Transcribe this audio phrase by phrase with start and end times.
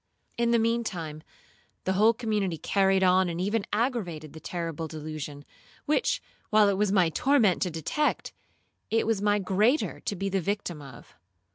[0.35, 1.21] In the mean time
[1.83, 5.45] the whole community carried on and even aggravated the terrible delusion,
[5.85, 8.33] which, while it was my torment to detect,
[8.89, 11.13] it was my greater to be the victim of.